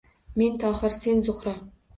Men— 0.41 0.55
Tohir, 0.63 0.91
sen— 1.03 1.23
Zuhro 1.31 1.57